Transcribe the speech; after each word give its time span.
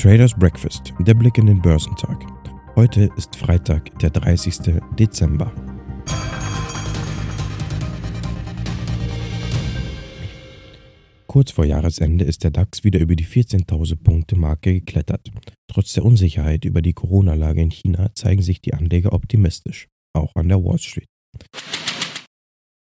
Traders 0.00 0.32
Breakfast, 0.32 0.94
der 1.00 1.12
Blick 1.12 1.36
in 1.36 1.44
den 1.44 1.60
Börsentag. 1.60 2.24
Heute 2.74 3.10
ist 3.18 3.36
Freitag, 3.36 3.98
der 3.98 4.08
30. 4.08 4.80
Dezember. 4.98 5.52
Kurz 11.26 11.50
vor 11.50 11.66
Jahresende 11.66 12.24
ist 12.24 12.44
der 12.44 12.50
DAX 12.50 12.82
wieder 12.82 12.98
über 12.98 13.14
die 13.14 13.26
14.000 13.26 14.02
Punkte 14.02 14.36
Marke 14.36 14.72
geklettert. 14.72 15.30
Trotz 15.68 15.92
der 15.92 16.06
Unsicherheit 16.06 16.64
über 16.64 16.80
die 16.80 16.94
Corona-Lage 16.94 17.60
in 17.60 17.70
China 17.70 18.10
zeigen 18.14 18.40
sich 18.40 18.62
die 18.62 18.72
Anleger 18.72 19.12
optimistisch, 19.12 19.88
auch 20.14 20.34
an 20.34 20.48
der 20.48 20.64
Wall 20.64 20.78
Street. 20.78 21.10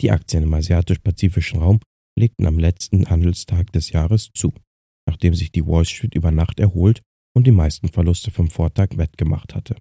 Die 0.00 0.10
Aktien 0.10 0.42
im 0.42 0.52
asiatisch-pazifischen 0.52 1.60
Raum 1.60 1.78
legten 2.18 2.44
am 2.44 2.58
letzten 2.58 3.08
Handelstag 3.08 3.70
des 3.70 3.92
Jahres 3.92 4.30
zu 4.34 4.52
nachdem 5.08 5.34
sich 5.34 5.52
die 5.52 5.66
Wall 5.66 5.84
Street 5.84 6.14
über 6.14 6.30
Nacht 6.30 6.60
erholt 6.60 7.02
und 7.36 7.46
die 7.46 7.52
meisten 7.52 7.88
Verluste 7.88 8.30
vom 8.30 8.48
Vortag 8.48 8.96
wettgemacht 8.96 9.54
hatte. 9.54 9.76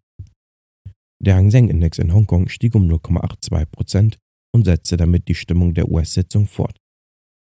Der 1.23 1.35
Hang 1.35 1.51
Seng 1.51 1.69
Index 1.69 1.99
in 1.99 2.13
Hongkong 2.13 2.49
stieg 2.49 2.75
um 2.75 2.89
0,82% 2.89 4.17
und 4.53 4.65
setzte 4.65 4.97
damit 4.97 5.27
die 5.27 5.35
Stimmung 5.35 5.73
der 5.73 5.89
US-Sitzung 5.89 6.47
fort. 6.47 6.77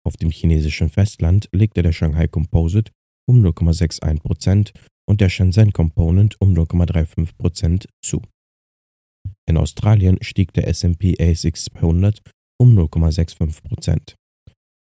Auf 0.05 0.17
dem 0.17 0.29
chinesischen 0.29 0.89
Festland 0.89 1.49
legte 1.51 1.81
der 1.81 1.91
Shanghai 1.91 2.27
Composite 2.27 2.91
um 3.27 3.43
0,61% 3.43 4.71
und 5.07 5.21
der 5.21 5.29
Shenzhen 5.29 5.73
Component 5.73 6.39
um 6.39 6.53
0,35% 6.53 7.87
zu. 8.03 8.21
In 9.47 9.57
Australien 9.57 10.17
stieg 10.21 10.53
der 10.53 10.67
S&P 10.67 11.15
ASX 11.19 11.65
200 11.65 12.21
um 12.59 12.77
0,65 12.77 14.15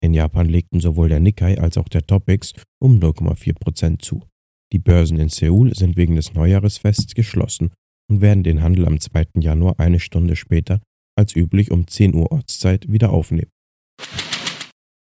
in 0.03 0.13
Japan 0.13 0.47
legten 0.47 0.79
sowohl 0.79 1.09
der 1.09 1.19
Nikkei 1.19 1.59
als 1.59 1.77
auch 1.77 1.87
der 1.87 2.05
Topix 2.05 2.53
um 2.81 2.99
0,4% 2.99 3.99
zu. 3.99 4.23
Die 4.73 4.79
Börsen 4.79 5.19
in 5.19 5.29
Seoul 5.29 5.75
sind 5.75 5.97
wegen 5.97 6.15
des 6.15 6.33
Neujahresfests 6.33 7.13
geschlossen 7.13 7.71
und 8.09 8.21
werden 8.21 8.43
den 8.43 8.61
Handel 8.61 8.87
am 8.87 8.99
2. 8.99 9.27
Januar 9.39 9.79
eine 9.79 9.99
Stunde 9.99 10.35
später 10.35 10.81
als 11.17 11.35
üblich 11.35 11.71
um 11.71 11.87
10 11.87 12.15
Uhr 12.15 12.31
Ortszeit 12.31 12.91
wieder 12.91 13.11
aufnehmen. 13.11 13.51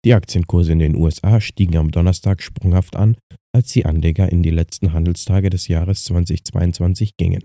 Die 0.05 0.15
Aktienkurse 0.15 0.73
in 0.73 0.79
den 0.79 0.95
USA 0.95 1.41
stiegen 1.41 1.77
am 1.79 1.91
Donnerstag 1.91 2.43
sprunghaft 2.43 2.95
an, 2.95 3.17
als 3.53 3.73
die 3.73 3.87
Anleger 3.87 4.31
in 4.31 4.43
die 4.43 4.51
letzten 4.51 4.93
Handelstage 4.93 5.51
des 5.51 5.67
Jahres 5.67 6.05
2022 6.05 7.17
gingen. 7.17 7.43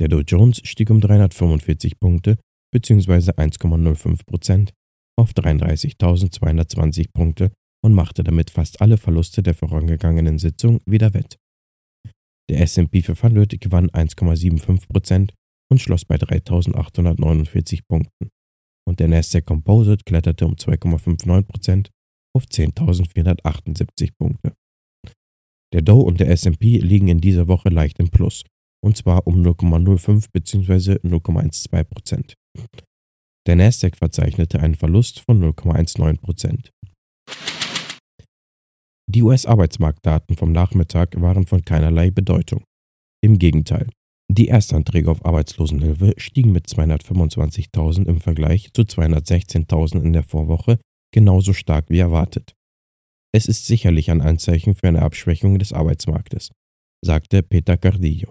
Der 0.00 0.08
Dow 0.08 0.20
Jones 0.20 0.60
stieg 0.64 0.90
um 0.90 1.00
345 1.00 2.00
Punkte 2.00 2.38
bzw. 2.72 3.32
1,05 3.32 4.24
Prozent 4.26 4.72
auf 5.20 5.32
33.220 5.32 7.12
Punkte 7.12 7.52
und 7.84 7.94
machte 7.94 8.24
damit 8.24 8.50
fast 8.50 8.80
alle 8.80 8.96
Verluste 8.96 9.42
der 9.42 9.54
vorangegangenen 9.54 10.38
Sitzung 10.38 10.80
wieder 10.86 11.14
wett. 11.14 11.38
Der 12.50 12.60
S&P 12.62 13.02
500 13.02 13.60
gewann 13.60 13.90
1,75% 13.90 15.30
und 15.70 15.80
schloss 15.80 16.04
bei 16.04 16.16
3.849 16.16 17.82
Punkten 17.88 18.30
und 18.88 18.98
der 18.98 19.08
Nasdaq 19.08 19.46
Composite 19.46 20.04
kletterte 20.04 20.46
um 20.46 20.54
2,59% 20.54 21.90
auf 22.36 22.44
10.478 22.44 24.10
Punkte. 24.18 24.54
Der 25.72 25.82
Dow 25.82 26.00
und 26.00 26.18
der 26.18 26.30
S&P 26.30 26.78
liegen 26.78 27.08
in 27.08 27.20
dieser 27.20 27.46
Woche 27.46 27.68
leicht 27.68 28.00
im 28.00 28.10
Plus, 28.10 28.42
und 28.84 28.96
zwar 28.96 29.26
um 29.26 29.42
0,05 29.42 30.26
bzw. 30.32 30.94
0,12%. 31.06 32.34
Der 33.50 33.56
Nasdaq 33.56 33.96
verzeichnete 33.96 34.60
einen 34.60 34.76
Verlust 34.76 35.18
von 35.18 35.42
0,19% 35.42 36.70
Die 39.10 39.22
US-Arbeitsmarktdaten 39.24 40.36
vom 40.36 40.52
Nachmittag 40.52 41.20
waren 41.20 41.48
von 41.48 41.64
keinerlei 41.64 42.12
Bedeutung. 42.12 42.62
Im 43.20 43.40
Gegenteil, 43.40 43.90
die 44.30 44.46
Erstanträge 44.46 45.10
auf 45.10 45.24
Arbeitslosenhilfe 45.24 46.14
stiegen 46.16 46.52
mit 46.52 46.68
225.000 46.68 48.06
im 48.06 48.20
Vergleich 48.20 48.72
zu 48.72 48.82
216.000 48.82 50.00
in 50.00 50.12
der 50.12 50.22
Vorwoche 50.22 50.78
genauso 51.12 51.52
stark 51.52 51.86
wie 51.88 51.98
erwartet. 51.98 52.54
Es 53.34 53.46
ist 53.46 53.66
sicherlich 53.66 54.12
ein 54.12 54.20
Anzeichen 54.20 54.76
für 54.76 54.86
eine 54.86 55.02
Abschwächung 55.02 55.58
des 55.58 55.72
Arbeitsmarktes, 55.72 56.52
sagte 57.04 57.42
Peter 57.42 57.76
Cardillo. 57.76 58.30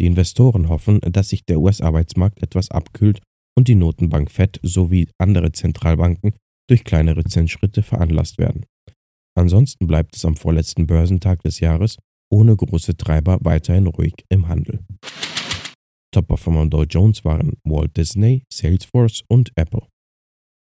Die 0.00 0.06
Investoren 0.06 0.70
hoffen, 0.70 0.98
dass 1.02 1.28
sich 1.28 1.44
der 1.44 1.60
US-Arbeitsmarkt 1.60 2.42
etwas 2.42 2.72
abkühlt 2.72 3.22
und 3.56 3.68
die 3.68 3.74
Notenbank 3.74 4.30
Fed 4.30 4.60
sowie 4.62 5.08
andere 5.18 5.52
Zentralbanken 5.52 6.34
durch 6.68 6.84
kleinere 6.84 7.24
Zinsschritte 7.24 7.82
veranlasst 7.82 8.38
werden. 8.38 8.66
Ansonsten 9.36 9.86
bleibt 9.86 10.16
es 10.16 10.24
am 10.24 10.36
vorletzten 10.36 10.86
Börsentag 10.86 11.42
des 11.42 11.60
Jahres 11.60 11.96
ohne 12.32 12.56
große 12.56 12.96
Treiber 12.96 13.38
weiterhin 13.42 13.86
ruhig 13.86 14.14
im 14.28 14.48
Handel. 14.48 14.80
Top-Performer 16.12 16.66
Dow 16.66 16.84
Jones 16.84 17.24
waren 17.24 17.56
Walt 17.64 17.96
Disney, 17.96 18.44
Salesforce 18.52 19.22
und 19.28 19.52
Apple. 19.56 19.86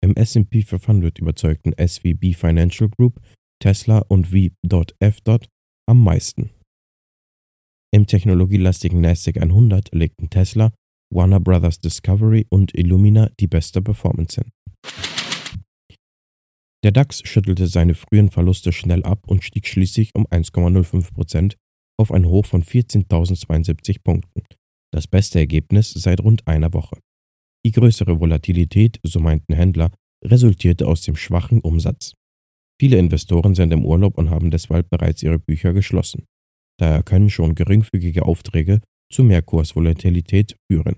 Im 0.04 0.16
S&P 0.16 0.64
500 0.64 1.20
überzeugten 1.20 1.74
SVB 1.78 2.36
Financial 2.36 2.90
Group, 2.90 3.22
Tesla 3.62 4.00
und 4.08 4.28
V.F. 4.28 5.20
am 5.88 6.04
meisten. 6.04 6.52
Im 7.94 8.08
technologielastigen 8.08 9.02
Nasdaq 9.02 9.38
100 9.38 9.94
legten 9.94 10.30
Tesla, 10.30 10.74
Warner 11.14 11.40
Bros. 11.40 11.80
Discovery 11.80 12.46
und 12.50 12.76
Illumina 12.76 13.30
die 13.40 13.48
beste 13.48 13.82
Performance 13.82 14.42
hin. 14.42 14.52
Der 16.84 16.92
DAX 16.92 17.22
schüttelte 17.28 17.68
seine 17.68 17.96
frühen 17.96 18.30
Verluste 18.30 18.72
schnell 18.72 19.04
ab 19.04 19.24
und 19.26 19.44
stieg 19.44 19.68
schließlich 19.68 20.14
um 20.14 20.28
1,05% 20.28 21.56
auf 21.98 22.12
ein 22.12 22.26
Hoch 22.26 22.46
von 22.46 22.64
14.072 22.64 24.04
Punkten, 24.04 24.44
das 24.94 25.08
beste 25.08 25.40
Ergebnis 25.40 25.92
seit 25.92 26.22
rund 26.22 26.48
einer 26.48 26.74
Woche. 26.74 27.00
Die 27.66 27.72
größere 27.72 28.20
Volatilität, 28.20 29.00
so 29.02 29.20
meinten 29.20 29.54
Händler, 29.54 29.92
resultierte 30.24 30.88
aus 30.88 31.02
dem 31.02 31.16
schwachen 31.16 31.62
Umsatz. 31.62 32.14
Viele 32.80 32.98
Investoren 32.98 33.56
sind 33.56 33.72
im 33.72 33.86
Urlaub 33.86 34.18
und 34.18 34.30
haben 34.30 34.52
deshalb 34.52 34.90
bereits 34.90 35.24
ihre 35.24 35.40
Bücher 35.40 35.74
geschlossen. 35.74 36.26
Daher 36.80 37.02
können 37.04 37.30
schon 37.30 37.56
geringfügige 37.56 38.26
Aufträge 38.26 38.82
zu 39.12 39.24
mehr 39.24 39.42
Kursvolatilität 39.42 40.56
führen. 40.72 40.98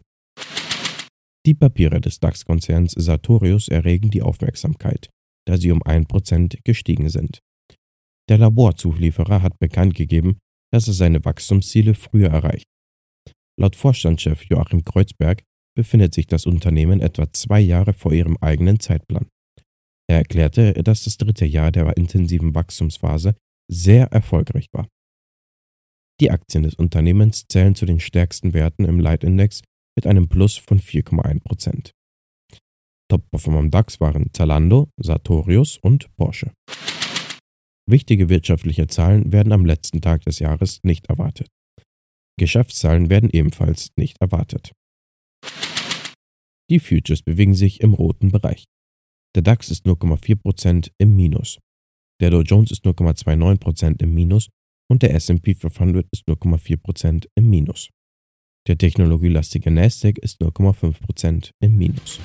Die 1.45 1.53
Papiere 1.53 2.01
des 2.01 2.19
DAX-Konzerns 2.19 2.91
Sartorius 2.91 3.69
erregen 3.69 4.09
die 4.09 4.21
Aufmerksamkeit, 4.21 5.09
da 5.47 5.57
sie 5.57 5.71
um 5.71 5.81
1% 5.81 6.59
gestiegen 6.63 7.09
sind. 7.09 7.39
Der 8.29 8.37
Laborzulieferer 8.37 9.41
hat 9.41 9.57
bekannt 9.59 9.95
gegeben, 9.95 10.39
dass 10.73 10.87
er 10.87 10.93
seine 10.93 11.23
Wachstumsziele 11.23 11.93
früher 11.93 12.29
erreicht. 12.29 12.65
Laut 13.59 13.75
Vorstandschef 13.75 14.43
Joachim 14.43 14.83
Kreuzberg 14.83 15.43
befindet 15.75 16.13
sich 16.13 16.27
das 16.27 16.45
Unternehmen 16.45 16.99
etwa 16.99 17.31
zwei 17.31 17.59
Jahre 17.61 17.93
vor 17.93 18.11
ihrem 18.11 18.37
eigenen 18.41 18.79
Zeitplan. 18.79 19.27
Er 20.09 20.17
erklärte, 20.17 20.73
dass 20.73 21.03
das 21.03 21.17
dritte 21.17 21.45
Jahr 21.45 21.71
der 21.71 21.95
intensiven 21.97 22.55
Wachstumsphase 22.55 23.35
sehr 23.71 24.07
erfolgreich 24.07 24.67
war. 24.71 24.87
Die 26.19 26.31
Aktien 26.31 26.63
des 26.63 26.73
Unternehmens 26.73 27.45
zählen 27.47 27.75
zu 27.75 27.85
den 27.85 27.99
stärksten 27.99 28.53
Werten 28.53 28.85
im 28.85 28.99
Leitindex 28.99 29.61
mit 29.95 30.07
einem 30.07 30.27
Plus 30.27 30.57
von 30.57 30.79
4,1%. 30.79 31.91
Top-Performer 33.09 33.59
im 33.59 33.71
DAX 33.71 33.99
waren 33.99 34.31
Zalando, 34.33 34.89
Sartorius 34.97 35.77
und 35.77 36.13
Porsche. 36.17 36.51
Wichtige 37.89 38.29
wirtschaftliche 38.29 38.87
Zahlen 38.87 39.31
werden 39.31 39.53
am 39.53 39.65
letzten 39.65 40.01
Tag 40.01 40.23
des 40.23 40.39
Jahres 40.39 40.79
nicht 40.83 41.07
erwartet. 41.07 41.47
Geschäftszahlen 42.37 43.09
werden 43.09 43.29
ebenfalls 43.31 43.91
nicht 43.95 44.19
erwartet. 44.19 44.73
Die 46.69 46.79
Futures 46.79 47.21
bewegen 47.21 47.55
sich 47.55 47.79
im 47.79 47.93
roten 47.93 48.31
Bereich. 48.31 48.65
Der 49.35 49.41
DAX 49.41 49.69
ist 49.69 49.85
0,4% 49.85 50.91
im 50.97 51.15
Minus. 51.15 51.59
Der 52.19 52.31
Dow 52.31 52.41
Jones 52.41 52.71
ist 52.71 52.83
0,29% 52.85 54.01
im 54.01 54.13
Minus 54.13 54.49
und 54.89 55.03
der 55.03 55.13
S&P 55.13 55.55
500 55.55 56.07
ist 56.11 56.27
0,4% 56.27 57.27
im 57.35 57.49
Minus. 57.49 57.89
Der 58.67 58.77
technologielastige 58.77 59.71
Nasdaq 59.71 60.17
ist 60.17 60.41
0,5% 60.41 61.51
im 61.59 61.77
Minus. 61.77 62.19